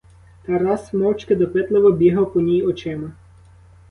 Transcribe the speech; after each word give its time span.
Тарас 0.45 0.93
мовчки 0.93 1.35
допитливо 1.35 1.91
бігав 1.91 2.33
по 2.33 2.41
ній 2.41 2.63
очима. 2.63 3.11